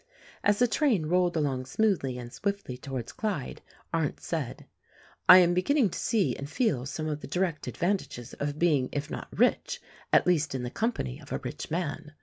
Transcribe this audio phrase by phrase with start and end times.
[0.43, 3.61] As the train rolled along smoothly and swiftly towards Clyde,
[3.93, 4.65] Arndt said,
[5.29, 9.11] "I am beginning to see and feel some of the direct advantages of being if
[9.11, 9.79] not rich,
[10.11, 12.13] at least in the company of a rich man.